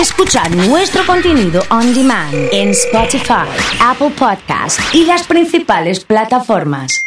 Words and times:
Escuchar 0.00 0.54
nuestro 0.54 1.06
contenido 1.06 1.62
on 1.70 1.94
demand 1.94 2.34
en 2.52 2.68
Spotify, 2.68 3.48
Apple 3.80 4.10
Podcast 4.10 4.78
y 4.92 5.06
las 5.06 5.26
principales 5.26 6.04
plataformas. 6.04 7.06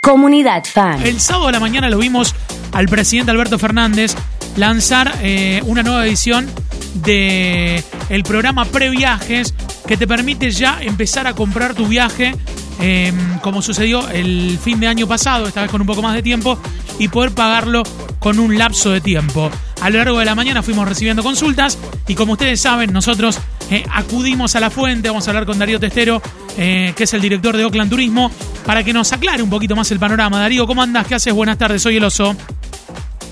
Comunidad 0.00 0.62
Fan. 0.64 1.04
El 1.04 1.18
sábado 1.18 1.46
de 1.46 1.52
la 1.52 1.60
mañana 1.60 1.90
lo 1.90 1.98
vimos 1.98 2.32
al 2.72 2.86
presidente 2.86 3.32
Alberto 3.32 3.58
Fernández 3.58 4.14
lanzar 4.56 5.12
eh, 5.22 5.60
una 5.66 5.82
nueva 5.82 6.06
edición 6.06 6.48
de 6.94 7.82
el 8.08 8.22
programa 8.22 8.64
Previajes 8.64 9.52
que 9.88 9.96
te 9.96 10.06
permite 10.06 10.52
ya 10.52 10.78
empezar 10.80 11.26
a 11.26 11.34
comprar 11.34 11.74
tu 11.74 11.88
viaje 11.88 12.32
em, 12.78 13.40
como 13.40 13.60
sucedió 13.60 14.08
el 14.08 14.56
fin 14.62 14.78
de 14.78 14.86
año 14.86 15.08
pasado, 15.08 15.48
esta 15.48 15.62
vez 15.62 15.70
con 15.70 15.80
un 15.80 15.86
poco 15.88 16.00
más 16.00 16.14
de 16.14 16.22
tiempo, 16.22 16.60
y 17.00 17.08
poder 17.08 17.32
pagarlo 17.32 17.82
con 18.20 18.38
un 18.38 18.56
lapso 18.56 18.90
de 18.90 19.00
tiempo. 19.00 19.50
A 19.84 19.90
lo 19.90 19.98
largo 19.98 20.18
de 20.18 20.24
la 20.24 20.34
mañana 20.34 20.62
fuimos 20.62 20.88
recibiendo 20.88 21.22
consultas 21.22 21.78
y 22.08 22.14
como 22.14 22.32
ustedes 22.32 22.58
saben, 22.58 22.90
nosotros 22.90 23.38
eh, 23.70 23.84
acudimos 23.92 24.56
a 24.56 24.60
la 24.60 24.70
fuente, 24.70 25.08
vamos 25.08 25.28
a 25.28 25.30
hablar 25.30 25.44
con 25.44 25.58
Darío 25.58 25.78
Testero, 25.78 26.22
eh, 26.56 26.94
que 26.96 27.04
es 27.04 27.12
el 27.12 27.20
director 27.20 27.54
de 27.54 27.66
Oakland 27.66 27.90
Turismo, 27.90 28.30
para 28.64 28.82
que 28.82 28.94
nos 28.94 29.12
aclare 29.12 29.42
un 29.42 29.50
poquito 29.50 29.76
más 29.76 29.90
el 29.90 29.98
panorama. 29.98 30.40
Darío, 30.40 30.66
¿cómo 30.66 30.82
andas? 30.82 31.06
¿Qué 31.06 31.16
haces? 31.16 31.34
Buenas 31.34 31.58
tardes, 31.58 31.82
soy 31.82 31.98
el 31.98 32.04
oso. 32.04 32.34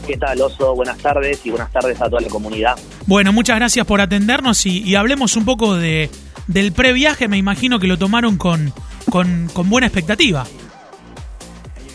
¿Qué 0.07 0.19
tal, 0.19 0.43
Oso? 0.43 0.75
Buenas 0.75 0.99
tardes 0.99 1.41
y 1.43 1.49
buenas 1.49 1.73
tardes 1.73 1.99
a 2.03 2.11
toda 2.11 2.21
la 2.21 2.29
comunidad. 2.29 2.79
Bueno, 3.07 3.33
muchas 3.33 3.57
gracias 3.57 3.87
por 3.87 4.03
atendernos 4.03 4.67
y, 4.67 4.95
hablemos 4.95 5.37
un 5.37 5.47
poco 5.47 5.77
de, 5.77 6.11
del 6.49 6.73
previaje. 6.73 7.29
Me 7.29 7.39
imagino 7.39 7.79
que 7.79 7.87
lo 7.87 7.97
tomaron 7.97 8.37
con, 8.37 8.75
con, 9.09 9.49
buena 9.71 9.87
expectativa. 9.87 10.45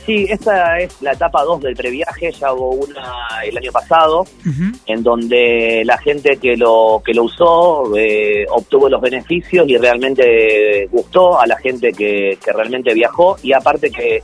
Sí, 0.07 0.25
esta 0.29 0.79
es 0.79 1.02
la 1.02 1.11
etapa 1.11 1.43
2 1.43 1.63
del 1.63 1.75
previaje, 1.75 2.31
ya 2.31 2.53
hubo 2.53 2.70
una 2.70 3.43
el 3.43 3.57
año 3.57 3.73
pasado, 3.73 4.25
en 4.85 5.03
donde 5.03 5.83
la 5.83 5.97
gente 5.97 6.38
que 6.38 6.55
lo 6.55 7.02
que 7.05 7.13
lo 7.13 7.23
usó 7.23 7.93
eh, 7.93 8.45
obtuvo 8.49 8.88
los 8.88 9.02
beneficios 9.02 9.67
y 9.67 9.75
realmente 9.75 10.88
gustó 10.89 11.38
a 11.38 11.45
la 11.45 11.58
gente 11.58 11.91
que, 11.91 12.39
que 12.41 12.53
realmente 12.53 12.94
viajó. 12.94 13.35
Y 13.44 13.52
aparte 13.52 13.91
que 13.91 14.23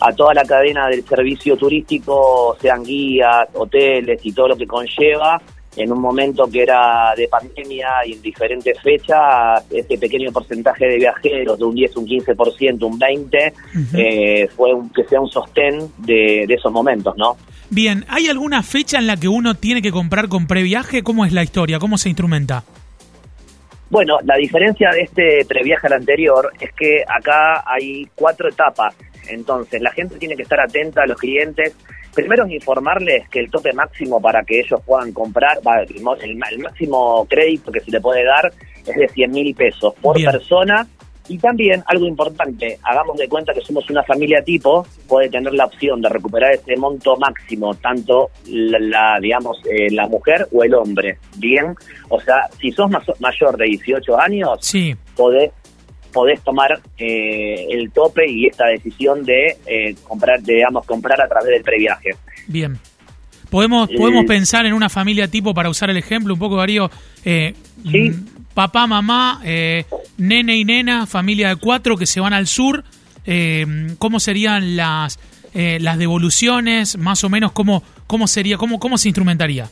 a 0.00 0.12
toda 0.12 0.34
la 0.34 0.42
cadena 0.42 0.88
del 0.88 1.04
servicio 1.04 1.56
turístico, 1.56 2.56
sean 2.60 2.82
guías, 2.82 3.48
hoteles 3.54 4.20
y 4.24 4.32
todo 4.32 4.48
lo 4.48 4.56
que 4.56 4.66
conlleva, 4.66 5.40
en 5.76 5.92
un 5.92 6.00
momento 6.00 6.48
que 6.50 6.62
era 6.62 7.14
de 7.16 7.28
pandemia 7.28 7.88
y 8.06 8.12
en 8.14 8.22
diferentes 8.22 8.80
fechas, 8.80 9.64
este 9.70 9.98
pequeño 9.98 10.30
porcentaje 10.32 10.86
de 10.86 10.96
viajeros, 10.96 11.58
de 11.58 11.64
un 11.64 11.74
10, 11.74 11.96
un 11.96 12.06
15%, 12.06 12.82
un 12.82 12.98
20%, 12.98 13.52
eh, 13.94 14.48
fue 14.54 14.74
un, 14.74 14.90
que 14.90 15.04
sea 15.04 15.20
un 15.20 15.28
sostén 15.28 15.90
de, 15.98 16.44
de, 16.46 16.54
esos 16.54 16.72
momentos, 16.72 17.14
¿no? 17.16 17.36
Bien, 17.70 18.04
¿hay 18.08 18.28
alguna 18.28 18.62
fecha 18.62 18.98
en 18.98 19.06
la 19.06 19.16
que 19.16 19.28
uno 19.28 19.54
tiene 19.54 19.80
que 19.80 19.90
comprar 19.90 20.28
con 20.28 20.46
previaje? 20.46 21.02
¿Cómo 21.02 21.24
es 21.24 21.32
la 21.32 21.42
historia? 21.42 21.78
¿Cómo 21.78 21.96
se 21.96 22.08
instrumenta? 22.10 22.64
Bueno, 23.88 24.18
la 24.24 24.36
diferencia 24.36 24.90
de 24.90 25.02
este 25.02 25.44
previaje 25.46 25.86
al 25.86 25.94
anterior 25.94 26.50
es 26.60 26.70
que 26.74 27.02
acá 27.06 27.62
hay 27.66 28.08
cuatro 28.14 28.48
etapas 28.48 28.94
entonces, 29.28 29.80
la 29.80 29.92
gente 29.92 30.16
tiene 30.18 30.36
que 30.36 30.42
estar 30.42 30.60
atenta 30.60 31.02
a 31.02 31.06
los 31.06 31.18
clientes. 31.18 31.74
Primero 32.14 32.44
es 32.44 32.52
informarles 32.52 33.28
que 33.28 33.40
el 33.40 33.50
tope 33.50 33.72
máximo 33.72 34.20
para 34.20 34.42
que 34.42 34.60
ellos 34.60 34.80
puedan 34.84 35.12
comprar, 35.12 35.58
el, 36.20 36.58
máximo 36.58 37.26
crédito 37.28 37.72
que 37.72 37.80
se 37.80 37.90
le 37.90 38.00
puede 38.00 38.24
dar 38.24 38.52
es 38.86 38.96
de 38.96 39.08
100 39.08 39.30
mil 39.30 39.54
pesos 39.54 39.94
por 40.00 40.22
persona. 40.22 40.86
Y 41.28 41.38
también, 41.38 41.82
algo 41.86 42.06
importante, 42.06 42.78
hagamos 42.82 43.16
de 43.16 43.28
cuenta 43.28 43.54
que 43.54 43.60
somos 43.60 43.88
una 43.88 44.02
familia 44.02 44.42
tipo, 44.42 44.84
puede 45.06 45.30
tener 45.30 45.54
la 45.54 45.66
opción 45.66 46.02
de 46.02 46.08
recuperar 46.08 46.52
ese 46.52 46.76
monto 46.76 47.16
máximo, 47.16 47.74
tanto 47.76 48.30
la, 48.46 49.18
digamos, 49.20 49.58
eh, 49.70 49.88
la 49.92 50.08
mujer 50.08 50.48
o 50.52 50.64
el 50.64 50.74
hombre. 50.74 51.18
Bien, 51.36 51.74
o 52.08 52.20
sea, 52.20 52.48
si 52.60 52.72
sos 52.72 52.90
mayor 53.20 53.56
de 53.56 53.66
18 53.66 54.20
años, 54.20 54.58
sí. 54.60 54.94
podés 55.16 55.52
podés 56.12 56.40
tomar 56.42 56.80
eh, 56.98 57.66
el 57.70 57.90
tope 57.90 58.30
y 58.30 58.46
esta 58.46 58.66
decisión 58.66 59.24
de 59.24 59.56
eh, 59.66 59.96
comprar, 60.06 60.42
digamos, 60.42 60.84
comprar 60.84 61.20
a 61.20 61.28
través 61.28 61.50
del 61.50 61.62
previaje. 61.62 62.10
Bien. 62.46 62.78
Podemos, 63.50 63.90
eh, 63.90 63.94
podemos 63.96 64.24
pensar 64.26 64.66
en 64.66 64.72
una 64.72 64.88
familia 64.88 65.28
tipo, 65.28 65.52
para 65.54 65.68
usar 65.68 65.90
el 65.90 65.96
ejemplo 65.96 66.34
un 66.34 66.40
poco, 66.40 66.56
Darío, 66.56 66.90
¿Sí? 67.24 68.10
Mm, 68.10 68.26
papá, 68.54 68.86
mamá, 68.86 69.40
nene 70.16 70.56
y 70.56 70.64
nena, 70.64 71.06
familia 71.06 71.48
de 71.48 71.56
cuatro 71.56 71.96
que 71.96 72.06
se 72.06 72.20
van 72.20 72.32
al 72.32 72.46
sur, 72.46 72.84
¿cómo 73.98 74.20
serían 74.20 74.76
las, 74.76 75.18
las 75.54 75.98
devoluciones? 75.98 76.96
Más 76.96 77.24
o 77.24 77.28
menos, 77.28 77.52
¿cómo, 77.52 77.82
cómo 78.06 78.26
sería, 78.26 78.56
cómo, 78.56 78.78
cómo 78.78 78.96
se 78.96 79.08
instrumentaría? 79.08 79.68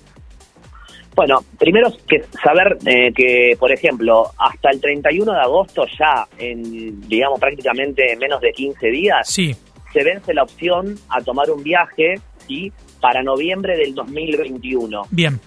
Bueno, 1.15 1.41
primero 1.59 1.93
que 2.09 2.25
saber 2.43 2.79
eh, 2.87 3.13
que, 3.15 3.57
por 3.59 3.73
ejemplo, 3.73 4.31
hasta 4.39 4.71
el 4.71 4.81
31 4.81 5.33
de 5.33 5.41
agosto 5.41 5.85
ya, 5.99 6.27
en, 6.39 7.01
digamos, 7.09 7.39
prácticamente 7.41 8.17
menos 8.17 8.41
de 8.41 8.53
15 8.53 8.87
días, 8.89 9.29
sí. 9.29 9.55
se 9.93 10.05
vence 10.05 10.33
la 10.33 10.45
opción 10.45 10.97
a 11.09 11.21
tomar 11.21 11.51
un 11.51 11.63
viaje, 11.63 12.15
¿sí? 12.47 12.73
Para 13.01 13.23
noviembre 13.23 13.77
del 13.77 13.95
2021. 13.95 15.03
Bien, 15.11 15.41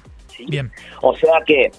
bien. 0.48 0.72
O 1.02 1.16
sea 1.16 1.42
que 1.46 1.72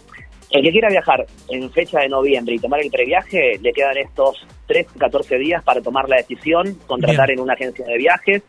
el 0.51 0.63
que 0.63 0.71
quiera 0.71 0.89
viajar 0.89 1.27
en 1.49 1.71
fecha 1.71 2.01
de 2.01 2.09
noviembre 2.09 2.55
y 2.55 2.59
tomar 2.59 2.81
el 2.81 2.91
previaje, 2.91 3.59
le 3.61 3.73
quedan 3.73 3.97
estos 3.97 4.47
3, 4.67 4.87
14 4.99 5.37
días 5.39 5.63
para 5.63 5.81
tomar 5.81 6.09
la 6.09 6.17
decisión, 6.17 6.79
contratar 6.87 7.31
en 7.31 7.41
una 7.41 7.55
agencia 7.55 7.85
de 7.85 7.99
viajes, 7.99 8.43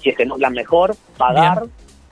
si 0.00 0.10
es 0.10 0.16
que 0.16 0.24
no 0.24 0.36
es 0.36 0.40
la 0.40 0.50
mejor, 0.50 0.96
pagar 1.16 1.64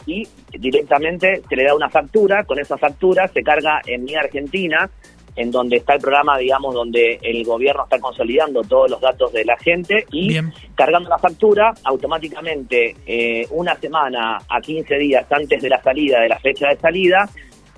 y 0.06 0.26
directamente 0.58 1.42
se 1.48 1.56
le 1.56 1.64
da 1.64 1.74
una 1.74 1.88
factura, 1.88 2.44
con 2.44 2.58
esa 2.58 2.76
factura 2.76 3.28
se 3.28 3.42
carga 3.42 3.80
en 3.86 4.04
mi 4.04 4.14
Argentina, 4.14 4.90
en 5.34 5.50
donde 5.50 5.76
está 5.76 5.94
el 5.94 6.00
programa, 6.00 6.36
digamos, 6.36 6.74
donde 6.74 7.18
el 7.22 7.44
gobierno 7.44 7.84
está 7.84 7.98
consolidando 7.98 8.62
todos 8.62 8.90
los 8.90 9.00
datos 9.00 9.32
de 9.32 9.44
la 9.44 9.56
gente 9.56 10.06
y 10.12 10.38
cargando 10.74 11.08
la 11.08 11.18
factura, 11.18 11.72
automáticamente 11.84 12.96
eh, 13.06 13.46
una 13.50 13.74
semana 13.76 14.38
a 14.48 14.60
15 14.60 14.98
días 14.98 15.26
antes 15.30 15.62
de 15.62 15.68
la 15.68 15.82
salida, 15.82 16.20
de 16.20 16.28
la 16.28 16.38
fecha 16.38 16.68
de 16.68 16.76
salida, 16.76 17.28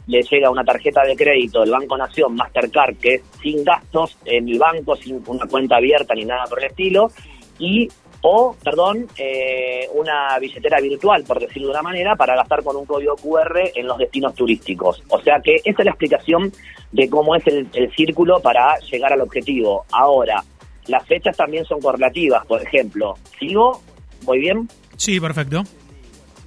le 0.07 0.23
llega 0.23 0.51
una 0.51 0.65
tarjeta 0.65 1.03
de 1.05 1.17
crédito 1.17 1.61
del 1.61 1.71
Banco 1.71 1.97
Nación 1.97 2.35
Mastercard 2.35 2.97
que 2.97 3.15
es 3.15 3.23
sin 3.41 3.65
gastos 3.65 4.19
en 4.25 4.49
el 4.49 4.59
banco, 4.59 4.97
sin 4.97 5.23
una 5.27 5.47
cuenta 5.47 5.77
abierta 5.77 6.15
ni 6.15 6.25
nada 6.25 6.45
por 6.45 6.59
el 6.59 6.67
estilo, 6.67 7.11
y 7.59 7.89
o, 8.27 8.57
perdón, 8.65 9.07
eh, 9.19 9.87
una 9.93 10.39
billetera 10.39 10.81
virtual, 10.81 11.25
por 11.25 11.39
decirlo 11.39 11.69
de 11.69 11.73
una 11.73 11.83
manera, 11.83 12.17
para 12.17 12.35
gastar 12.35 12.65
con 12.65 12.75
un 12.75 12.87
código 12.87 13.17
QR 13.17 13.71
en 13.75 13.87
los 13.87 13.99
destinos 13.99 14.35
turísticos. 14.35 15.03
O 15.11 15.21
sea 15.21 15.41
que 15.45 15.57
esa 15.57 15.83
es 15.83 15.85
la 15.85 15.91
explicación 15.91 16.51
de 16.91 17.11
cómo 17.11 17.37
es 17.37 17.47
el, 17.47 17.69
círculo 17.95 18.41
para 18.41 18.79
llegar 18.91 19.13
al 19.13 19.21
objetivo. 19.21 19.85
Ahora, 19.93 20.43
las 20.87 21.07
fechas 21.07 21.37
también 21.37 21.67
son 21.67 21.83
correlativas, 21.83 22.47
por 22.47 22.63
ejemplo. 22.63 23.15
¿Sigo? 23.39 23.83
¿Muy 24.25 24.39
bien? 24.39 24.71
Sí, 24.97 25.21
perfecto. 25.21 25.63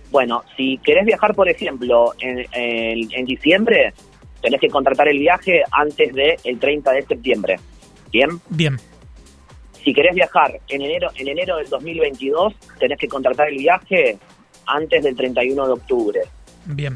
Bueno, 0.09 0.43
si 0.55 0.79
querés 0.79 1.05
viajar, 1.05 1.35
por 1.35 1.47
ejemplo, 1.47 2.11
en, 2.19 2.43
en, 2.53 3.25
diciembre, 3.25 3.93
tenés 4.41 4.59
que 4.59 4.69
contratar 4.69 5.09
el 5.09 5.19
viaje 5.19 5.61
antes 5.71 6.11
del 6.11 6.37
el 6.43 6.57
30 6.57 6.91
de 6.91 7.01
septiembre. 7.03 7.59
¿Bien? 8.11 8.29
Bien. 8.49 8.79
Si 9.87 9.93
querés 9.93 10.13
viajar 10.13 10.59
en 10.67 10.81
enero, 10.81 11.07
en 11.15 11.29
enero 11.29 11.55
del 11.55 11.69
2022, 11.69 12.53
tenés 12.77 12.99
que 12.99 13.07
contratar 13.07 13.47
el 13.47 13.57
viaje 13.57 14.17
antes 14.65 15.01
del 15.01 15.15
31 15.15 15.65
de 15.65 15.71
octubre. 15.71 16.19
Bien. 16.65 16.93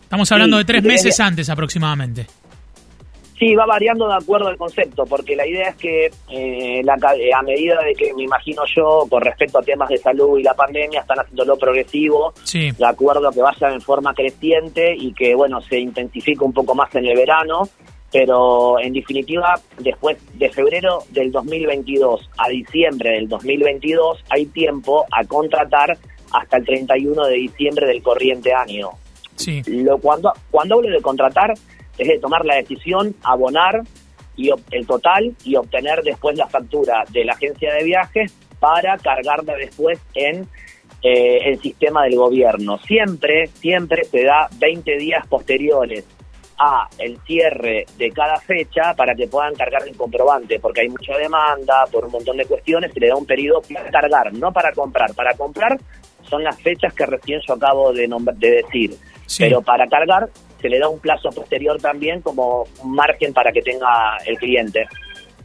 Estamos 0.00 0.32
hablando 0.32 0.56
de 0.56 0.64
tres 0.64 0.82
meses 0.82 1.20
antes 1.20 1.50
aproximadamente. 1.50 2.26
Sí, 3.38 3.54
va 3.54 3.66
variando 3.66 4.08
de 4.08 4.14
acuerdo 4.14 4.48
al 4.48 4.56
concepto, 4.56 5.04
porque 5.04 5.36
la 5.36 5.46
idea 5.46 5.68
es 5.68 5.76
que 5.76 6.06
eh, 6.06 6.80
eh, 6.80 7.32
a 7.34 7.42
medida 7.42 7.82
de 7.82 7.92
que 7.94 8.14
me 8.14 8.22
imagino 8.22 8.62
yo, 8.74 9.04
con 9.10 9.20
respecto 9.20 9.58
a 9.58 9.62
temas 9.62 9.90
de 9.90 9.98
salud 9.98 10.38
y 10.38 10.42
la 10.42 10.54
pandemia, 10.54 11.00
están 11.00 11.20
haciéndolo 11.20 11.58
progresivo, 11.58 12.32
de 12.50 12.86
acuerdo 12.86 13.28
a 13.28 13.32
que 13.32 13.42
vaya 13.42 13.74
en 13.74 13.82
forma 13.82 14.14
creciente 14.14 14.94
y 14.96 15.12
que, 15.12 15.34
bueno, 15.34 15.60
se 15.60 15.78
intensifique 15.78 16.42
un 16.42 16.54
poco 16.54 16.74
más 16.74 16.94
en 16.94 17.04
el 17.04 17.14
verano 17.14 17.68
pero 18.12 18.78
en 18.78 18.92
definitiva, 18.92 19.58
después 19.78 20.18
de 20.34 20.50
febrero 20.50 21.04
del 21.10 21.32
2022 21.32 22.28
a 22.36 22.48
diciembre 22.48 23.12
del 23.12 23.28
2022 23.28 24.22
hay 24.28 24.46
tiempo 24.46 25.06
a 25.10 25.24
contratar 25.24 25.96
hasta 26.32 26.58
el 26.58 26.64
31 26.64 27.26
de 27.26 27.34
diciembre 27.34 27.86
del 27.86 28.02
corriente 28.02 28.52
año. 28.52 28.90
Sí. 29.36 29.62
Lo, 29.66 29.98
cuando, 29.98 30.32
cuando 30.50 30.76
hablo 30.76 30.90
de 30.90 31.00
contratar, 31.00 31.54
es 31.96 32.08
de 32.08 32.18
tomar 32.18 32.44
la 32.44 32.56
decisión, 32.56 33.14
abonar 33.22 33.82
y 34.36 34.50
el 34.70 34.86
total 34.86 35.34
y 35.44 35.56
obtener 35.56 36.02
después 36.02 36.36
la 36.36 36.48
factura 36.48 37.04
de 37.10 37.24
la 37.24 37.32
agencia 37.32 37.72
de 37.74 37.84
viajes 37.84 38.34
para 38.60 38.96
cargarla 38.98 39.56
después 39.56 39.98
en 40.14 40.46
eh, 41.02 41.40
el 41.44 41.60
sistema 41.60 42.04
del 42.04 42.16
gobierno. 42.16 42.78
Siempre, 42.78 43.46
siempre 43.46 44.04
se 44.04 44.24
da 44.24 44.48
20 44.58 44.98
días 44.98 45.26
posteriores 45.26 46.04
a 46.58 46.88
el 46.98 47.18
cierre 47.26 47.86
de 47.96 48.10
cada 48.10 48.38
fecha 48.40 48.94
para 48.94 49.14
que 49.14 49.26
puedan 49.26 49.54
cargar 49.54 49.86
el 49.86 49.96
comprobante, 49.96 50.58
porque 50.60 50.82
hay 50.82 50.88
mucha 50.88 51.16
demanda 51.16 51.84
por 51.90 52.04
un 52.04 52.12
montón 52.12 52.36
de 52.36 52.46
cuestiones, 52.46 52.92
se 52.92 53.00
le 53.00 53.08
da 53.08 53.16
un 53.16 53.26
periodo 53.26 53.62
para 53.62 53.90
cargar, 53.90 54.32
no 54.34 54.52
para 54.52 54.72
comprar. 54.72 55.14
Para 55.14 55.34
comprar 55.34 55.78
son 56.28 56.44
las 56.44 56.60
fechas 56.60 56.92
que 56.94 57.06
recién 57.06 57.40
yo 57.46 57.54
acabo 57.54 57.92
de, 57.92 58.08
de 58.36 58.50
decir, 58.50 58.96
pero 59.38 59.62
para 59.62 59.86
cargar 59.86 60.30
se 60.60 60.68
le 60.68 60.78
da 60.78 60.88
un 60.88 61.00
plazo 61.00 61.30
posterior 61.30 61.80
también 61.80 62.20
como 62.20 62.64
un 62.82 62.94
margen 62.94 63.32
para 63.32 63.52
que 63.52 63.60
tenga 63.60 64.16
el 64.24 64.38
cliente. 64.38 64.86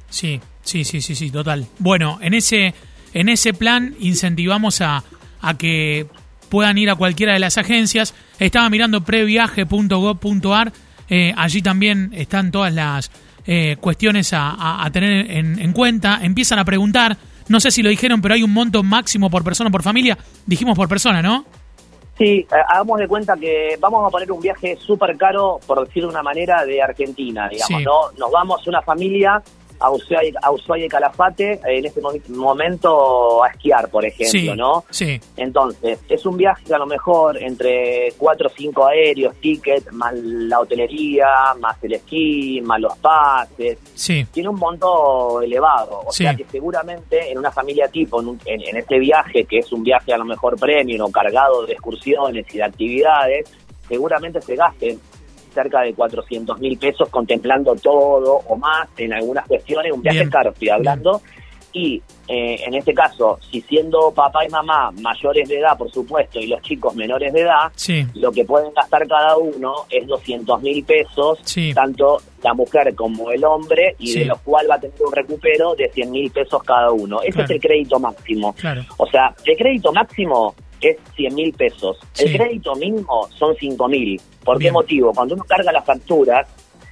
Sí, 0.09 0.39
sí, 0.61 0.85
sí, 0.85 1.01
sí, 1.01 1.15
sí, 1.15 1.31
total. 1.31 1.65
Bueno, 1.79 2.19
en 2.21 2.33
ese, 2.33 2.73
en 3.13 3.27
ese 3.27 3.53
plan 3.53 3.95
incentivamos 3.99 4.81
a, 4.81 5.03
a 5.41 5.57
que 5.57 6.05
puedan 6.49 6.77
ir 6.77 6.89
a 6.89 6.95
cualquiera 6.95 7.33
de 7.33 7.39
las 7.39 7.57
agencias. 7.57 8.13
Estaba 8.39 8.69
mirando 8.69 9.03
previaje.gov.ar, 9.03 10.71
eh, 11.09 11.33
allí 11.35 11.61
también 11.61 12.11
están 12.13 12.51
todas 12.51 12.73
las 12.73 13.11
eh, 13.45 13.77
cuestiones 13.79 14.33
a, 14.33 14.83
a, 14.83 14.89
tener 14.91 15.31
en, 15.31 15.59
en, 15.59 15.73
cuenta. 15.73 16.19
Empiezan 16.21 16.59
a 16.59 16.65
preguntar, 16.65 17.17
no 17.47 17.59
sé 17.59 17.71
si 17.71 17.81
lo 17.81 17.89
dijeron, 17.89 18.21
pero 18.21 18.33
hay 18.33 18.43
un 18.43 18.53
monto 18.53 18.83
máximo 18.83 19.29
por 19.29 19.43
persona 19.43 19.69
o 19.69 19.71
por 19.71 19.83
familia. 19.83 20.17
Dijimos 20.45 20.77
por 20.77 20.89
persona, 20.89 21.21
¿no? 21.21 21.45
Sí, 22.17 22.39
eh, 22.39 22.47
hagamos 22.67 22.99
de 22.99 23.07
cuenta 23.07 23.35
que 23.37 23.77
vamos 23.79 24.05
a 24.05 24.09
poner 24.09 24.31
un 24.31 24.41
viaje 24.41 24.75
súper 24.77 25.15
caro, 25.17 25.59
por 25.65 25.85
decirlo 25.85 26.09
de 26.09 26.15
una 26.15 26.23
manera, 26.23 26.65
de 26.65 26.81
Argentina, 26.81 27.47
digamos, 27.47 27.83
¿no? 27.83 28.11
Nos 28.17 28.31
vamos 28.31 28.65
una 28.67 28.81
familia 28.81 29.41
Ushuaia, 29.89 30.85
y 30.85 30.89
Calafate 30.89 31.59
en 31.65 31.85
este 31.85 32.01
momento 32.29 33.43
a 33.43 33.49
esquiar, 33.49 33.89
por 33.89 34.05
ejemplo, 34.05 34.55
¿no? 34.55 34.83
Sí. 34.89 35.19
Entonces, 35.35 35.99
es 36.09 36.25
un 36.25 36.37
viaje 36.37 36.63
que 36.65 36.73
a 36.73 36.77
lo 36.77 36.85
mejor 36.85 37.41
entre 37.41 38.13
cuatro 38.17 38.47
o 38.47 38.51
cinco 38.55 38.85
aéreos, 38.85 39.35
tickets, 39.37 39.91
más 39.93 40.13
la 40.15 40.59
hotelería, 40.59 41.27
más 41.59 41.81
el 41.83 41.93
esquí, 41.93 42.61
más 42.61 42.79
los 42.79 42.97
pases. 42.97 43.77
Sí. 43.93 44.25
Tiene 44.31 44.49
un 44.49 44.55
monto 44.57 45.41
elevado. 45.41 46.01
O 46.05 46.11
Sí. 46.11 46.23
sea 46.23 46.35
que 46.35 46.45
seguramente 46.45 47.31
en 47.31 47.37
una 47.37 47.51
familia 47.51 47.87
tipo, 47.87 48.19
en, 48.21 48.27
un- 48.29 48.41
en- 48.45 48.61
en 48.61 48.77
este 48.77 48.99
viaje, 48.99 49.45
que 49.45 49.59
es 49.59 49.71
un 49.71 49.83
viaje 49.83 50.13
a 50.13 50.17
lo 50.17 50.25
mejor 50.25 50.59
premium 50.59 51.01
o 51.07 51.11
cargado 51.11 51.65
de 51.65 51.73
excursiones 51.73 52.45
y 52.53 52.57
de 52.57 52.63
actividades, 52.63 53.51
seguramente 53.87 54.41
se 54.41 54.55
gasten 54.55 54.99
cerca 55.53 55.81
de 55.81 55.93
400 55.93 56.59
mil 56.59 56.77
pesos 56.77 57.09
contemplando 57.09 57.75
todo 57.75 58.41
o 58.47 58.55
más 58.55 58.87
en 58.97 59.13
algunas 59.13 59.45
cuestiones, 59.47 59.91
un 59.91 60.01
viaje 60.01 60.19
Bien. 60.19 60.29
caro 60.29 60.51
estoy 60.51 60.69
hablando, 60.69 61.21
y 61.73 62.01
eh, 62.27 62.59
en 62.65 62.73
este 62.73 62.93
caso, 62.93 63.37
si 63.51 63.61
siendo 63.61 64.11
papá 64.11 64.43
y 64.45 64.49
mamá 64.49 64.89
mayores 65.01 65.47
de 65.47 65.59
edad, 65.59 65.77
por 65.77 65.91
supuesto, 65.91 66.39
y 66.39 66.47
los 66.47 66.61
chicos 66.61 66.95
menores 66.95 67.31
de 67.33 67.41
edad, 67.41 67.71
Sí. 67.75 68.05
lo 68.15 68.31
que 68.31 68.43
pueden 68.45 68.73
gastar 68.73 69.07
cada 69.07 69.37
uno 69.37 69.85
es 69.89 70.07
200 70.07 70.61
mil 70.61 70.83
pesos, 70.83 71.39
Sí. 71.43 71.73
tanto 71.73 72.17
la 72.43 72.53
mujer 72.53 72.95
como 72.95 73.29
el 73.31 73.43
hombre, 73.45 73.95
y 73.99 74.07
Sí. 74.07 74.19
de 74.19 74.25
los 74.25 74.39
cuales 74.39 74.71
va 74.71 74.75
a 74.75 74.79
tener 74.79 74.95
un 75.05 75.11
recupero 75.13 75.75
de 75.75 75.89
100 75.89 76.09
mil 76.11 76.31
pesos 76.31 76.63
cada 76.63 76.91
uno. 76.91 77.21
Ese 77.21 77.31
Claro. 77.33 77.45
es 77.45 77.51
el 77.51 77.59
crédito 77.61 77.99
máximo. 77.99 78.53
Claro. 78.53 78.81
O 78.97 79.05
sea, 79.05 79.35
el 79.45 79.57
crédito 79.57 79.93
máximo 79.93 80.55
es 80.81 80.97
100 81.15 81.35
mil 81.35 81.53
pesos. 81.53 81.97
El 82.19 82.35
crédito 82.37 82.75
mínimo 82.75 83.27
son 83.37 83.55
5 83.55 83.87
mil. 83.87 84.19
¿Por 84.43 84.57
Bien. 84.57 84.69
qué 84.69 84.73
motivo? 84.73 85.13
Cuando 85.13 85.35
uno 85.35 85.43
carga 85.43 85.71
las 85.71 85.85
facturas 85.85 86.47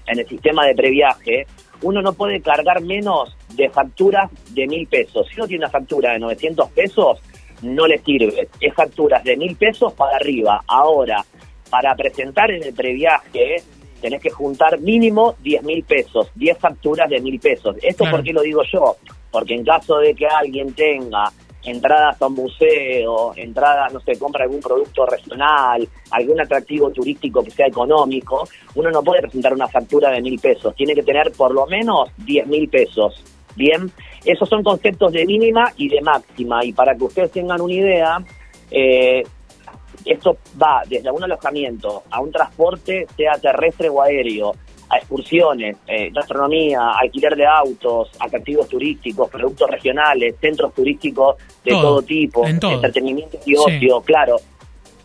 en 0.08 0.20
el 0.20 0.28
sistema 0.28 0.66
de 0.66 0.76
previaje, 0.76 1.48
uno 1.82 2.02
no 2.02 2.14
puede 2.14 2.42
cargar 2.42 2.82
menos 2.82 3.36
de 3.56 3.70
facturas 3.70 4.30
de 4.52 4.68
mil 4.68 4.88
pesos. 4.88 5.28
Si 5.28 5.36
uno 5.36 5.48
tiene 5.48 5.64
una 5.66 5.72
factura 5.72 6.14
de 6.14 6.20
900 6.20 6.70
pesos, 6.72 7.20
no 7.62 7.88
le 7.88 7.98
sirve. 8.00 8.48
Es 8.60 8.74
facturas 8.74 9.24
de 9.24 9.38
mil 9.38 9.56
pesos 9.56 9.94
para 9.94 10.16
arriba. 10.18 10.62
Ahora, 10.68 11.24
para 11.70 11.96
presentar 11.96 12.52
en 12.52 12.64
el 12.64 12.74
previaje, 12.74 13.58
tenés 14.02 14.22
que 14.22 14.30
juntar 14.30 14.80
mínimo 14.80 15.36
10 15.42 15.64
mil 15.64 15.84
pesos, 15.84 16.30
10 16.36 16.58
facturas 16.58 17.10
de 17.10 17.20
mil 17.22 17.40
pesos. 17.40 17.76
¿Esto 17.82 18.04
Claro. 18.04 18.18
por 18.18 18.26
qué 18.26 18.34
lo 18.34 18.42
digo 18.42 18.62
yo? 18.72 18.96
Porque 19.32 19.56
en 19.56 19.64
caso 19.66 19.98
de 19.98 20.14
que 20.14 20.28
alguien 20.28 20.74
tenga 20.74 21.32
entradas 21.66 22.22
a 22.22 22.28
un 22.28 22.34
museo, 22.34 23.34
entradas, 23.36 23.94
no 23.94 24.00
sé, 24.00 24.18
compra 24.18 24.44
algún 24.44 24.60
producto 24.60 25.06
regional, 25.06 25.88
algún 26.12 26.40
atractivo 26.40 26.92
turístico 26.92 27.44
que 27.44 27.52
sea 27.52 27.68
económico, 27.68 28.48
uno 28.76 28.92
no 28.92 29.04
puede 29.04 29.22
presentar 29.22 29.54
una 29.54 29.68
factura 29.68 30.12
de 30.12 30.22
mil 30.22 30.40
pesos, 30.40 30.76
tiene 30.76 30.94
que 30.94 31.04
tener 31.04 31.32
por 31.32 31.54
lo 31.54 31.66
menos 31.66 32.10
10 32.18 32.48
mil 32.48 32.70
pesos. 32.70 33.24
Bien, 33.56 33.90
esos 34.26 34.50
son 34.50 34.64
conceptos 34.64 35.14
de 35.14 35.26
mínima 35.26 35.72
y 35.78 35.88
de 35.88 36.02
máxima, 36.02 36.64
y 36.66 36.74
para 36.74 36.96
que 36.96 37.06
ustedes 37.06 37.32
tengan 37.32 37.62
una 37.62 37.74
idea, 37.74 38.18
eh, 38.70 39.24
esto 40.04 40.38
va 40.62 40.84
desde 40.88 41.10
un 41.10 41.24
alojamiento 41.24 42.04
a 42.12 42.22
un 42.22 42.32
transporte, 42.32 43.08
sea 43.16 43.34
terrestre 43.34 43.90
o 43.90 44.02
aéreo, 44.02 44.54
a 44.96 44.98
excursiones, 45.00 45.78
eh, 45.88 46.10
gastronomía, 46.12 46.92
alquiler 47.02 47.36
de 47.36 47.46
autos, 47.46 48.10
atractivos 48.20 48.68
turísticos, 48.70 49.30
productos 49.30 49.70
regionales, 49.70 50.36
centros 50.40 50.74
turísticos 50.74 51.36
de 51.64 51.72
Todo, 51.72 51.82
todo, 51.82 52.02
tipo, 52.02 52.46
en 52.48 52.60
todo. 52.60 52.72
entretenimiento 52.74 53.38
y 53.46 53.52
Sí. 53.52 53.56
ocio, 53.56 54.02
claro. 54.02 54.38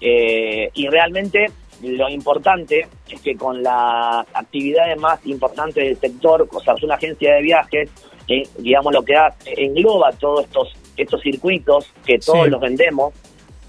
Eh, 0.00 0.70
y 0.74 0.88
realmente 0.88 1.46
lo 1.82 2.08
importante 2.08 2.86
es 3.08 3.20
que 3.20 3.36
con 3.36 3.62
las 3.62 4.26
actividades 4.34 4.98
más 4.98 5.24
importantes 5.26 5.84
del 5.84 5.96
sector, 5.98 6.46
o 6.52 6.60
sea, 6.60 6.74
es 6.74 6.82
una 6.82 6.94
agencia 6.94 7.34
de 7.34 7.42
viajes, 7.42 7.90
eh, 8.28 8.42
digamos 8.58 8.92
lo 8.92 9.02
que 9.02 9.16
hace, 9.16 9.54
engloba 9.64 10.12
todos 10.12 10.44
estos, 10.44 10.72
estos 10.96 11.20
circuitos 11.22 11.90
que 12.06 12.18
todos 12.18 12.44
Sí. 12.44 12.50
los 12.50 12.60
vendemos 12.60 13.14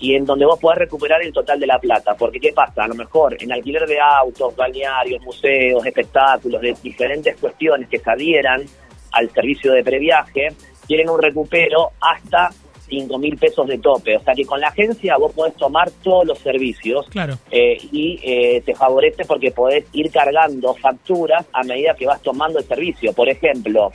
y 0.01 0.15
en 0.15 0.25
donde 0.25 0.45
vos 0.45 0.59
podés 0.59 0.79
recuperar 0.79 1.21
el 1.21 1.31
total 1.31 1.59
de 1.59 1.67
la 1.67 1.79
plata. 1.79 2.15
Porque 2.15 2.39
¿qué 2.39 2.51
pasa? 2.51 2.83
A 2.83 2.87
lo 2.87 2.95
mejor 2.95 3.37
en 3.39 3.51
alquiler 3.53 3.87
de 3.87 3.99
autos, 3.99 4.55
balnearios, 4.55 5.21
museos, 5.23 5.85
espectáculos, 5.85 6.59
de 6.59 6.75
diferentes 6.83 7.37
cuestiones 7.37 7.87
que 7.87 7.99
se 7.99 8.09
adhieran 8.09 8.63
al 9.11 9.29
servicio 9.29 9.71
de 9.73 9.83
previaje, 9.83 10.49
tienen 10.87 11.09
un 11.09 11.21
recupero 11.21 11.91
hasta 12.01 12.49
5 12.89 13.17
mil 13.19 13.37
pesos 13.37 13.67
de 13.67 13.77
tope. 13.77 14.17
O 14.17 14.21
sea 14.21 14.33
que 14.33 14.43
con 14.45 14.59
la 14.59 14.67
agencia 14.69 15.17
vos 15.17 15.31
podés 15.33 15.55
tomar 15.55 15.89
todos 16.03 16.25
los 16.25 16.39
servicios 16.39 17.05
Claro. 17.09 17.37
eh, 17.51 17.77
y 17.91 18.19
eh, 18.23 18.61
te 18.65 18.73
favorece 18.73 19.23
porque 19.25 19.51
podés 19.51 19.85
ir 19.93 20.11
cargando 20.11 20.73
facturas 20.73 21.45
a 21.53 21.63
medida 21.63 21.93
que 21.93 22.05
vas 22.05 22.21
tomando 22.21 22.59
el 22.59 22.65
servicio. 22.65 23.13
Por 23.13 23.29
ejemplo, 23.29 23.91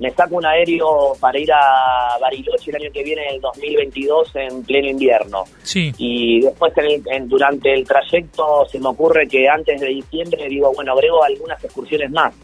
me 0.00 0.10
saco 0.10 0.36
un 0.36 0.46
aéreo 0.46 1.12
para 1.20 1.38
ir 1.38 1.52
a 1.52 2.18
Bariloche 2.20 2.70
el 2.70 2.76
año 2.82 2.90
que 2.92 3.04
viene, 3.04 3.22
el 3.28 3.40
2022, 3.40 4.34
en 4.36 4.62
pleno 4.64 4.88
invierno. 4.88 5.44
Sí. 5.62 5.92
Y 5.98 6.40
después 6.40 6.72
en 6.78 6.84
el- 6.86 7.02
en- 7.12 7.28
durante 7.28 7.72
el 7.72 7.86
trayecto 7.86 8.64
se 8.66 8.80
me 8.80 8.88
ocurre 8.88 9.28
que 9.28 9.48
antes 9.48 9.80
de 9.80 9.86
diciembre 9.88 10.48
digo, 10.48 10.72
bueno, 10.74 10.92
agrego 10.92 11.22
algunas 11.22 11.62
excursiones 11.62 12.10
más, 12.10 12.34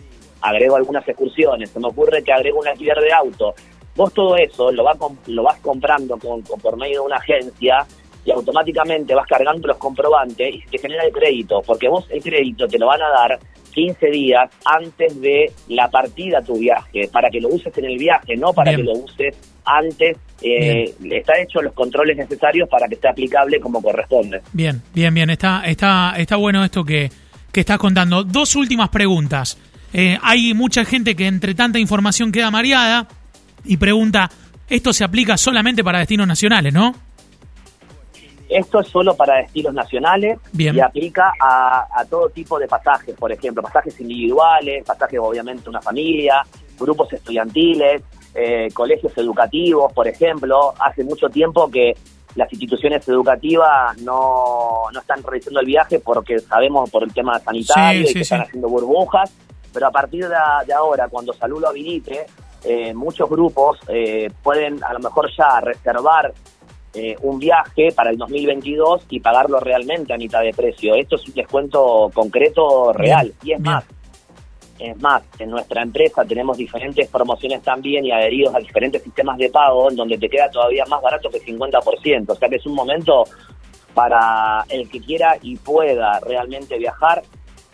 agrego 0.42 0.76
algunas 0.76 1.06
excursiones, 1.08 1.70
se 1.70 1.80
me 1.80 1.88
ocurre 1.88 2.22
que 2.22 2.32
agrego 2.32 2.60
un 2.60 2.68
alquiler 2.68 2.98
de 3.00 3.12
auto. 3.12 3.54
Vos 3.96 4.12
todo 4.12 4.36
eso 4.36 4.70
lo, 4.70 4.84
va 4.84 4.94
lo 5.26 5.42
vas 5.42 5.58
comprando 5.60 6.18
con, 6.18 6.42
con- 6.42 6.60
por 6.60 6.76
medio 6.76 7.00
de 7.00 7.06
una 7.06 7.16
agencia 7.16 7.86
y 8.26 8.32
automáticamente 8.32 9.14
vas 9.14 9.26
cargando 9.26 9.68
los 9.68 9.76
comprobantes 9.78 10.54
y 10.54 10.60
te 10.68 10.78
genera 10.78 11.04
el 11.04 11.12
crédito, 11.12 11.62
porque 11.64 11.88
vos 11.88 12.04
el 12.10 12.20
crédito 12.22 12.66
te 12.66 12.78
lo 12.78 12.88
van 12.88 13.00
a 13.00 13.08
dar 13.08 13.38
15 13.72 14.06
días 14.10 14.50
antes 14.64 15.20
de 15.20 15.52
la 15.68 15.88
partida 15.88 16.38
a 16.38 16.42
tu 16.42 16.58
viaje, 16.58 17.08
para 17.12 17.30
que 17.30 17.40
lo 17.40 17.48
uses 17.48 17.76
en 17.78 17.84
el 17.84 17.96
viaje, 17.96 18.36
no 18.36 18.52
para 18.52 18.72
Bien. 18.72 18.80
que 18.80 18.92
lo 18.92 18.98
uses 18.98 19.36
antes. 19.64 20.16
Eh, 20.42 20.94
está 21.10 21.38
hecho 21.40 21.62
los 21.62 21.72
controles 21.72 22.16
necesarios 22.16 22.68
para 22.68 22.88
que 22.88 22.94
esté 22.96 23.08
aplicable 23.08 23.60
como 23.60 23.80
corresponde. 23.80 24.40
Bien, 24.52 24.82
bien, 24.92 25.14
bien. 25.14 25.30
Está, 25.30 25.62
está, 25.64 26.14
está 26.16 26.36
bueno 26.36 26.64
esto 26.64 26.84
que, 26.84 27.10
que 27.52 27.60
estás 27.60 27.78
contando. 27.78 28.24
Dos 28.24 28.56
últimas 28.56 28.88
preguntas. 28.88 29.58
Eh, 29.92 30.18
hay 30.20 30.52
mucha 30.52 30.84
gente 30.84 31.14
que 31.14 31.26
entre 31.26 31.54
tanta 31.54 31.78
información 31.78 32.32
queda 32.32 32.50
mareada 32.50 33.06
y 33.64 33.76
pregunta, 33.76 34.30
esto 34.68 34.92
se 34.92 35.04
aplica 35.04 35.36
solamente 35.36 35.84
para 35.84 36.00
destinos 36.00 36.26
nacionales, 36.26 36.72
¿no? 36.72 37.05
Esto 38.48 38.80
es 38.80 38.88
solo 38.88 39.16
para 39.16 39.36
destinos 39.36 39.74
nacionales 39.74 40.38
Bien. 40.52 40.76
y 40.76 40.80
aplica 40.80 41.32
a, 41.40 41.86
a 41.92 42.04
todo 42.04 42.28
tipo 42.30 42.58
de 42.58 42.68
pasajes, 42.68 43.14
por 43.16 43.32
ejemplo, 43.32 43.62
pasajes 43.62 43.98
individuales, 44.00 44.84
pasajes 44.84 45.18
obviamente 45.20 45.68
una 45.68 45.80
familia, 45.80 46.42
grupos 46.78 47.12
estudiantiles, 47.12 48.02
eh, 48.34 48.68
colegios 48.72 49.16
educativos, 49.16 49.92
por 49.92 50.06
ejemplo. 50.06 50.74
Hace 50.78 51.02
mucho 51.04 51.28
tiempo 51.28 51.70
que 51.70 51.94
las 52.34 52.52
instituciones 52.52 53.08
educativas 53.08 53.96
no, 54.02 54.84
no 54.92 55.00
están 55.00 55.22
realizando 55.22 55.60
el 55.60 55.66
viaje 55.66 56.00
porque 56.00 56.38
sabemos 56.38 56.90
por 56.90 57.02
el 57.02 57.12
tema 57.12 57.38
sanitario 57.40 58.00
Sí, 58.00 58.04
y 58.04 58.06
sí, 58.08 58.14
que 58.14 58.20
están 58.20 58.42
haciendo 58.42 58.68
burbujas, 58.68 59.32
pero 59.72 59.86
a 59.86 59.90
partir 59.90 60.28
de, 60.28 60.36
de 60.66 60.72
ahora, 60.74 61.08
cuando 61.08 61.32
Salud 61.32 61.60
lo 61.60 61.68
habilite, 61.68 62.26
eh, 62.64 62.92
muchos 62.94 63.28
grupos 63.30 63.78
eh, 63.88 64.30
pueden 64.42 64.82
a 64.82 64.92
lo 64.92 64.98
mejor 64.98 65.30
ya 65.36 65.60
reservar 65.60 66.32
eh, 66.96 67.14
un 67.20 67.38
viaje 67.38 67.92
para 67.92 68.08
el 68.08 68.16
2022 68.16 69.04
y 69.10 69.20
pagarlo 69.20 69.60
realmente 69.60 70.14
a 70.14 70.16
mitad 70.16 70.40
de 70.40 70.54
precio. 70.54 70.94
Esto 70.94 71.16
es 71.16 71.28
un 71.28 71.34
descuento 71.34 72.10
concreto 72.14 72.90
real. 72.94 73.34
Bien, 73.42 73.50
y 73.50 73.52
es 73.52 73.62
bien. 73.62 73.74
más, 73.74 73.84
es 74.78 75.00
más, 75.02 75.22
en 75.38 75.50
nuestra 75.50 75.82
empresa 75.82 76.24
tenemos 76.24 76.56
diferentes 76.56 77.06
promociones 77.08 77.60
también 77.62 78.04
y 78.06 78.12
adheridos 78.12 78.54
a 78.54 78.60
diferentes 78.60 79.02
sistemas 79.02 79.36
de 79.36 79.50
pago 79.50 79.90
en 79.90 79.96
donde 79.96 80.16
te 80.16 80.28
queda 80.28 80.50
todavía 80.50 80.86
más 80.86 81.02
barato 81.02 81.28
que 81.28 81.38
50%. 81.38 82.24
O 82.28 82.34
sea 82.34 82.48
que 82.48 82.56
es 82.56 82.64
un 82.64 82.74
momento 82.74 83.24
para 83.92 84.64
el 84.70 84.88
que 84.88 85.00
quiera 85.00 85.36
y 85.42 85.56
pueda 85.56 86.18
realmente 86.20 86.78
viajar, 86.78 87.22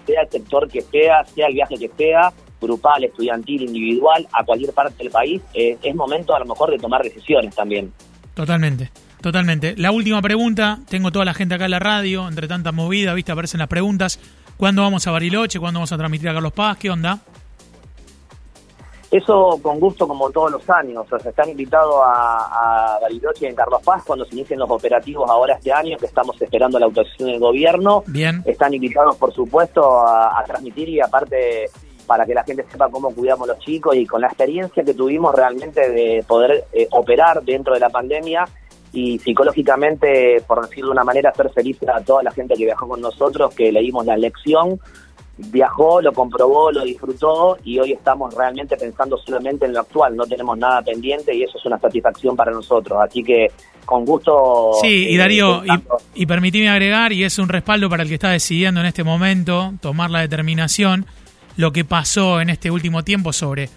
sea 0.05 0.23
el 0.23 0.31
sector 0.31 0.69
que 0.69 0.81
sea, 0.81 1.25
sea 1.25 1.47
el 1.47 1.55
viaje 1.55 1.77
que 1.77 1.91
sea, 1.97 2.33
grupal, 2.61 3.05
estudiantil, 3.05 3.63
individual, 3.63 4.27
a 4.33 4.45
cualquier 4.45 4.73
parte 4.73 4.97
del 4.99 5.11
país, 5.11 5.43
eh, 5.55 5.77
es 5.83 5.95
momento 5.95 6.35
a 6.35 6.39
lo 6.39 6.47
mejor 6.47 6.71
de 6.71 6.79
tomar 6.79 7.03
decisiones 7.03 7.55
también. 7.55 7.93
Totalmente, 8.35 8.91
totalmente. 9.23 9.75
La 9.79 9.91
última 9.91 10.21
pregunta, 10.21 10.81
tengo 10.89 11.11
toda 11.11 11.25
la 11.25 11.33
gente 11.33 11.55
acá 11.55 11.65
en 11.65 11.71
la 11.71 11.79
radio, 11.79 12.29
entre 12.29 12.49
tantas 12.49 12.75
movidas, 12.75 13.15
viste, 13.15 13.33
aparecen 13.33 13.61
las 13.61 13.69
preguntas. 13.69 14.19
¿Cuándo 14.57 14.83
vamos 14.83 15.07
a 15.07 15.11
Bariloche? 15.11 15.59
¿Cuándo 15.59 15.81
vamos 15.81 15.93
a 15.93 15.97
transmitir 15.97 16.29
a 16.29 16.35
Carlos 16.35 16.53
Paz? 16.53 16.77
¿Qué 16.77 16.91
onda? 16.91 17.19
Eso 19.13 19.61
con 19.63 19.79
gusto 19.79 20.09
como 20.09 20.31
todos 20.31 20.53
los 20.53 20.71
años. 20.71 21.05
O 21.11 21.19
sea, 21.19 21.31
están 21.31 21.51
invitados 21.51 21.97
a, 22.03 22.95
a 22.95 22.99
Bariloche 23.01 23.45
y 23.45 23.49
en 23.49 23.55
Carlos 23.55 23.83
Paz 23.85 24.03
cuando 24.07 24.25
se 24.25 24.35
inicien 24.35 24.59
los 24.59 24.71
operativos 24.71 25.29
ahora 25.29 25.55
este 25.55 25.71
año, 25.71 25.99
que 25.99 26.07
estamos 26.07 26.41
esperando 26.41 26.79
la 26.79 26.87
autorización 26.87 27.31
del 27.31 27.39
gobierno. 27.39 28.05
Bien. 28.07 28.43
Están 28.47 28.73
invitados, 28.73 29.17
por 29.17 29.35
supuesto, 29.35 30.01
a, 30.01 30.43
transmitir 30.47 30.89
y 30.89 31.01
aparte 31.01 31.67
para 32.07 32.25
que 32.25 32.35
la 32.35 32.43
gente 32.43 32.65
sepa 32.71 32.89
cómo 32.89 33.15
cuidamos 33.15 33.47
los 33.47 33.59
chicos 33.59 33.95
y 33.97 34.07
con 34.07 34.23
la 34.23 34.29
experiencia 34.29 34.83
que 34.83 34.95
tuvimos 34.95 35.35
realmente 35.35 35.91
de 35.91 36.25
poder 36.27 36.65
eh, 36.73 36.89
operar 36.91 37.43
dentro 37.43 37.75
de 37.75 37.81
la 37.81 37.91
pandemia 37.91 38.47
y 38.93 39.19
psicológicamente, 39.19 40.43
por 40.47 40.63
decirlo 40.63 40.89
de 40.89 40.93
una 40.93 41.05
manera, 41.05 41.31
hacer 41.31 41.51
feliz 41.51 41.79
a 41.89 42.01
toda 42.03 42.23
la 42.23 42.31
gente 42.31 42.55
que 42.55 42.65
viajó 42.65 42.87
con 42.87 43.01
nosotros, 43.01 43.55
que 43.55 43.73
leímos 43.73 44.05
la 44.05 44.17
lección 44.17 44.79
viajó, 45.39 46.01
lo 46.01 46.13
comprobó, 46.13 46.71
lo 46.71 46.85
disfrutó 46.85 47.59
y 47.65 47.79
hoy 47.79 47.93
estamos 47.93 48.35
realmente 48.35 48.77
pensando 48.77 49.17
solamente 49.17 49.65
en 49.65 49.73
lo 49.73 49.81
actual, 49.81 50.15
no 50.15 50.27
tenemos 50.27 50.59
nada 50.59 50.83
pendiente 50.83 51.35
y 51.35 51.43
eso 51.43 51.59
es 51.59 51.65
una 51.65 51.79
satisfacción 51.79 52.37
para 52.37 52.53
nosotros. 52.53 52.99
Así 53.03 53.23
que 53.23 53.51
con 53.85 54.05
gusto. 54.05 54.73
Sí, 54.81 55.09
y 55.09 55.15
eh, 55.15 55.19
Darío, 55.19 55.63
y, 55.65 56.25
y 56.25 56.67
agregar, 56.67 57.13
y 57.13 57.25
es 57.25 57.39
un 57.39 57.49
respaldo 57.49 57.89
para 57.89 58.03
el 58.03 58.09
que 58.09 58.15
está 58.15 58.31
decidiendo 58.31 58.81
en 58.81 58.87
este 58.87 59.05
momento 59.05 59.73
tomar 59.81 60.11
la 60.11 60.21
determinación, 60.21 61.07
lo 61.57 61.73
que 61.73 61.85
pasó 61.85 62.41
en 62.41 62.51
este 62.51 62.71
último 62.71 63.03
tiempo 63.03 63.33
sobre 63.33 63.69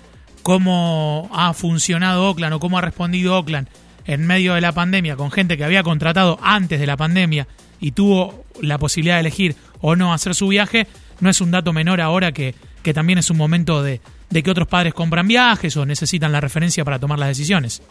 cómo 0.43 1.29
ha 1.34 1.53
funcionado 1.53 2.29
Oakland 2.29 2.53
o 2.53 2.60
cómo 2.60 2.77
ha 2.77 2.81
respondido 2.81 3.36
Oakland 3.36 3.67
en 4.06 4.26
medio 4.26 4.54
de 4.54 4.62
la 4.62 4.72
pandemia 4.72 5.16
con 5.16 5.32
gente 5.32 5.58
que 5.58 5.64
había 5.64 5.84
contratado 5.84 6.38
antes 6.42 6.80
de 6.80 6.88
la 6.88 6.98
pandemia 6.98 7.48
y 7.80 7.92
tuvo 7.92 8.46
la 8.62 8.78
posibilidad 8.78 9.16
de 9.16 9.22
elegir 9.22 9.56
o 9.82 9.96
no 9.96 10.14
hacer 10.14 10.36
su 10.36 10.48
viaje, 10.48 10.88
no 11.20 11.30
es 11.30 11.42
un 11.42 11.52
dato 11.52 11.74
menor 11.74 12.02
ahora 12.02 12.32
que, 12.32 12.56
que 12.84 12.94
también 12.94 13.20
es 13.20 13.30
un 13.30 13.38
momento 13.38 13.84
de, 13.84 14.02
de 14.30 14.44
que 14.44 14.52
otros 14.52 14.68
padres 14.68 14.94
compran 14.94 15.28
viajes 15.28 15.76
o 15.78 15.86
necesitan 15.86 16.32
la 16.32 16.42
referencia 16.42 16.84
para 16.86 17.00
tomar 17.00 17.20
las 17.20 17.30
decisiones. 17.30 17.82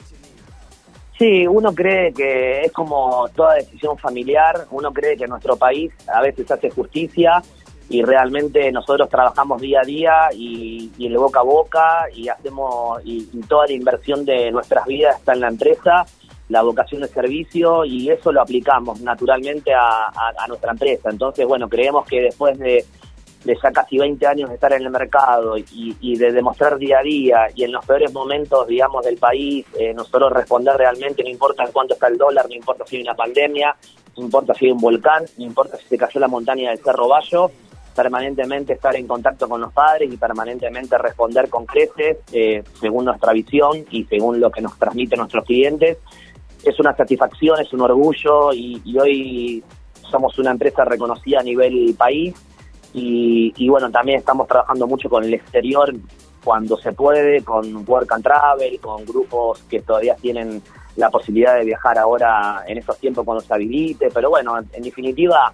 Sí, 1.18 1.47
uno 1.47 1.73
cree 1.73 2.12
que 2.12 2.62
es 2.62 2.73
como 2.73 3.28
toda 3.37 3.54
decisión 3.54 3.97
familiar, 3.97 4.66
uno 4.71 4.92
cree 4.92 5.16
que 5.16 5.28
nuestro 5.28 5.56
país 5.56 5.92
a 6.12 6.21
veces 6.21 6.50
hace 6.50 6.71
justicia 6.71 7.40
y 7.88 8.02
realmente 8.02 8.70
nosotros 8.72 9.08
trabajamos 9.08 9.60
día 9.60 9.80
a 9.80 9.84
día 9.84 10.28
y, 10.34 10.90
y 10.96 11.08
de 11.08 11.16
boca 11.16 11.40
a 11.40 11.42
boca 11.42 12.04
y 12.14 12.28
hacemos 12.28 13.00
y, 13.04 13.24
toda 13.48 13.66
la 13.66 13.72
inversión 13.72 14.24
de 14.24 14.50
nuestras 14.50 14.86
vidas 14.86 15.18
está 15.18 15.34
en 15.34 15.40
la 15.40 15.48
empresa, 15.48 16.06
la 16.48 16.62
vocación 16.62 17.02
de 17.02 17.08
servicio 17.08 17.84
y 17.84 18.10
eso 18.10 18.32
lo 18.32 18.40
aplicamos 18.40 19.00
naturalmente 19.00 19.72
a, 19.74 20.10
nuestra 20.48 20.72
empresa. 20.72 21.10
Entonces, 21.10 21.46
bueno, 21.46 21.68
creemos 21.68 22.06
que 22.06 22.22
después 22.22 22.58
de 22.58 22.84
de 23.44 23.58
ya 23.62 23.70
casi 23.72 23.98
20 23.98 24.26
años 24.26 24.48
de 24.48 24.54
estar 24.54 24.72
en 24.72 24.80
el 24.80 24.90
mercado 24.90 25.56
y, 25.58 26.16
de 26.16 26.32
demostrar 26.32 26.78
día 26.78 27.00
a 27.00 27.02
día 27.02 27.46
y 27.54 27.64
en 27.64 27.72
los 27.72 27.84
peores 27.84 28.10
momentos, 28.10 28.66
digamos, 28.66 29.04
del 29.04 29.18
país, 29.18 29.66
eh, 29.78 29.92
nosotros 29.92 30.32
responder 30.32 30.74
realmente, 30.78 31.22
no 31.22 31.28
importa 31.28 31.68
cuánto 31.70 31.92
está 31.92 32.08
el 32.08 32.16
dólar, 32.16 32.46
no 32.48 32.54
importa 32.54 32.86
si 32.86 32.96
hay 32.96 33.02
una 33.02 33.14
pandemia, 33.14 33.76
no 34.16 34.24
importa 34.24 34.54
si 34.54 34.64
hay 34.64 34.72
un 34.72 34.80
volcán, 34.80 35.24
no 35.36 35.44
importa 35.44 35.76
si 35.76 35.84
se 35.88 35.98
cayó 35.98 36.20
la 36.20 36.28
montaña 36.28 36.70
del 36.70 36.78
Cerro 36.78 37.06
Bayo, 37.06 37.50
permanentemente 37.94 38.74
estar 38.74 38.94
en 38.96 39.06
contacto 39.06 39.48
con 39.48 39.60
los 39.60 39.72
padres 39.72 40.12
y 40.12 40.16
permanentemente 40.16 40.98
responder 40.98 41.48
con 41.48 41.66
creces 41.66 42.18
eh, 42.32 42.62
según 42.80 43.04
nuestra 43.06 43.32
visión 43.32 43.84
y 43.90 44.04
según 44.04 44.40
lo 44.40 44.50
que 44.50 44.60
nos 44.60 44.78
transmiten 44.78 45.18
nuestros 45.18 45.44
clientes. 45.44 45.98
Es 46.62 46.78
una 46.80 46.96
satisfacción, 46.96 47.60
es 47.60 47.72
un 47.72 47.82
orgullo 47.82 48.52
y, 48.52 48.80
y 48.84 48.98
hoy 48.98 49.64
somos 50.10 50.38
una 50.38 50.50
empresa 50.50 50.84
reconocida 50.84 51.40
a 51.40 51.42
nivel 51.42 51.94
país 51.96 52.34
y, 52.96 53.68
bueno, 53.68 53.90
también 53.90 54.18
estamos 54.18 54.46
trabajando 54.46 54.86
mucho 54.86 55.08
con 55.08 55.24
el 55.24 55.34
exterior 55.34 55.92
cuando 56.44 56.76
se 56.76 56.92
puede, 56.92 57.42
con 57.42 57.84
Work 57.88 58.12
and 58.12 58.22
Travel, 58.22 58.78
con 58.78 59.04
grupos 59.04 59.64
que 59.64 59.80
todavía 59.80 60.14
tienen 60.14 60.62
la 60.94 61.10
posibilidad 61.10 61.56
de 61.56 61.64
viajar 61.64 61.98
ahora 61.98 62.62
en 62.68 62.78
estos 62.78 62.98
tiempos 62.98 63.24
cuando 63.24 63.42
se 63.42 63.52
habilite, 63.52 64.10
pero 64.14 64.30
bueno, 64.30 64.56
en, 64.58 64.82
definitiva, 64.82 65.52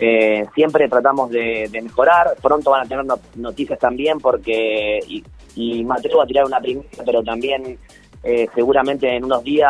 eh, 0.00 0.46
siempre 0.54 0.88
tratamos 0.88 1.30
de, 1.30 1.68
mejorar, 1.82 2.36
pronto 2.40 2.70
van 2.70 2.86
a 2.86 2.88
tener 2.88 3.04
noticias 3.34 3.78
también 3.78 4.20
porque, 4.20 5.00
y, 5.06 5.24
me 5.84 5.94
atrevo 5.94 6.22
a 6.22 6.26
tirar 6.26 6.44
una 6.44 6.60
primicia, 6.60 7.02
pero 7.04 7.22
también 7.22 7.78
eh, 8.22 8.46
seguramente 8.54 9.16
en 9.16 9.24
unos 9.24 9.42
días 9.42 9.68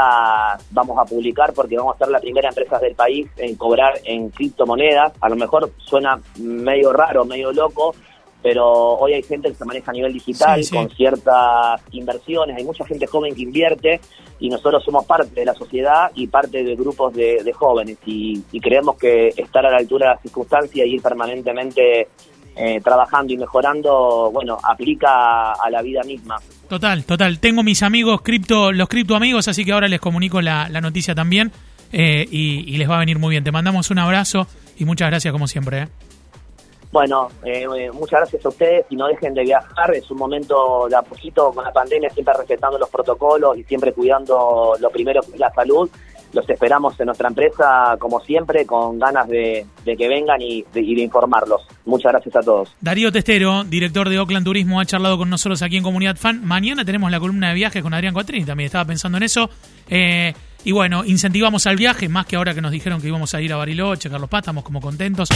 vamos 0.70 0.98
a 0.98 1.04
publicar 1.04 1.54
porque 1.54 1.76
vamos 1.76 1.94
a 1.94 1.98
ser 1.98 2.08
la 2.08 2.20
primera 2.20 2.50
empresa 2.50 2.78
del 2.78 2.94
país 2.94 3.26
en 3.38 3.56
cobrar 3.56 3.94
en 4.04 4.28
criptomonedas. 4.28 5.12
A 5.20 5.30
lo 5.30 5.36
mejor 5.36 5.72
suena 5.78 6.20
medio 6.38 6.92
raro, 6.92 7.24
medio 7.24 7.52
loco, 7.52 7.94
pero 8.42 8.66
hoy 8.66 9.14
hay 9.14 9.22
gente 9.22 9.48
que 9.48 9.54
se 9.54 9.64
maneja 9.64 9.90
a 9.90 9.94
nivel 9.94 10.12
digital 10.12 10.60
con 10.70 10.90
ciertas 10.90 11.80
inversiones, 11.92 12.56
hay 12.56 12.64
mucha 12.64 12.84
gente 12.86 13.06
joven 13.06 13.34
que 13.34 13.42
invierte 13.42 14.00
y 14.40 14.48
nosotros 14.48 14.84
somos 14.84 15.04
parte 15.04 15.40
de 15.40 15.44
la 15.44 15.54
sociedad 15.54 16.10
y 16.14 16.28
parte 16.28 16.62
de 16.62 16.76
grupos 16.76 17.12
de, 17.14 17.52
jóvenes 17.52 17.98
y, 18.06 18.42
y, 18.52 18.60
creemos 18.60 18.96
que 18.96 19.28
estar 19.36 19.66
a 19.66 19.70
la 19.70 19.78
altura 19.78 20.08
de 20.08 20.14
las 20.14 20.22
circunstancias 20.22 20.86
y 20.86 20.94
ir 20.94 21.02
permanentemente 21.02 22.08
eh, 22.60 22.80
trabajando 22.82 23.32
y 23.32 23.36
mejorando, 23.36 24.30
bueno, 24.32 24.58
aplica 24.64 25.52
a 25.52 25.70
la 25.70 25.80
vida 25.80 26.02
misma. 26.02 26.38
Total, 26.68 27.04
total. 27.04 27.38
Tengo 27.38 27.62
mis 27.62 27.84
amigos 27.84 28.20
cripto, 28.22 28.72
los 28.72 28.88
cripto 28.88 29.14
amigos, 29.14 29.46
así 29.46 29.64
que 29.64 29.70
ahora 29.70 29.86
les 29.86 30.00
comunico 30.00 30.40
la, 30.40 30.68
noticia 30.68 31.14
también 31.14 31.52
eh, 31.92 32.26
y, 32.28 32.76
les 32.76 32.90
va 32.90 32.96
a 32.96 32.98
venir 32.98 33.20
muy 33.20 33.30
bien. 33.30 33.44
Te 33.44 33.52
mandamos 33.52 33.92
un 33.92 34.00
abrazo 34.00 34.48
y 34.76 34.84
muchas 34.84 35.08
gracias 35.08 35.30
como 35.30 35.46
siempre. 35.46 35.82
¿eh? 35.82 35.88
Bueno, 36.90 37.28
muchas 37.92 38.20
gracias 38.20 38.44
a 38.44 38.48
ustedes 38.48 38.86
y 38.90 38.96
no 38.96 39.06
dejen 39.06 39.34
de 39.34 39.42
viajar. 39.42 39.94
Es 39.94 40.10
un 40.10 40.18
momento 40.18 40.86
de 40.88 40.96
a 40.96 41.02
poquito 41.02 41.52
con 41.52 41.64
la 41.64 41.72
pandemia, 41.72 42.10
siempre 42.10 42.34
respetando 42.36 42.78
los 42.78 42.88
protocolos 42.88 43.58
y 43.58 43.64
siempre 43.64 43.92
cuidando 43.92 44.74
lo 44.80 44.90
primero 44.90 45.20
que 45.22 45.32
es 45.32 45.38
la 45.38 45.52
salud 45.52 45.90
los 46.32 46.48
esperamos 46.48 46.98
en 47.00 47.06
nuestra 47.06 47.28
empresa, 47.28 47.96
como 47.98 48.20
siempre, 48.20 48.66
con 48.66 48.98
ganas 48.98 49.28
de, 49.28 49.66
que 49.84 50.08
vengan 50.08 50.40
y 50.40 50.64
de, 50.72 50.80
informarlos. 50.82 51.62
Muchas 51.86 52.12
gracias 52.12 52.36
a 52.36 52.40
todos. 52.40 52.74
Darío 52.80 53.10
Testero, 53.10 53.64
director 53.64 54.08
de 54.08 54.18
Oakland 54.18 54.44
Turismo, 54.44 54.80
ha 54.80 54.84
charlado 54.84 55.16
con 55.16 55.30
nosotros 55.30 55.62
aquí 55.62 55.76
en 55.76 55.82
Comunidad 55.82 56.16
Fan. 56.16 56.44
Mañana 56.44 56.84
tenemos 56.84 57.10
la 57.10 57.20
columna 57.20 57.48
de 57.48 57.54
viajes 57.54 57.82
con 57.82 57.94
Adrián 57.94 58.14
Cuatrini, 58.14 58.44
también 58.44 58.66
estaba 58.66 58.84
pensando 58.84 59.16
en 59.18 59.24
eso. 59.24 59.48
Eh, 59.88 60.34
y 60.64 60.72
bueno, 60.72 61.04
incentivamos 61.04 61.66
al 61.66 61.76
viaje, 61.76 62.08
más 62.08 62.26
que 62.26 62.36
ahora 62.36 62.54
que 62.54 62.60
nos 62.60 62.72
dijeron 62.72 63.00
que 63.00 63.08
íbamos 63.08 63.34
a 63.34 63.40
ir 63.40 63.52
a 63.52 63.56
Bariloche, 63.56 64.10
Carlos 64.10 64.28
Paz, 64.28 64.40
estamos 64.40 64.64
como 64.64 64.80
contentos. 64.80 65.28